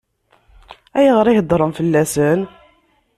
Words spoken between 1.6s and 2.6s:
fell-asen?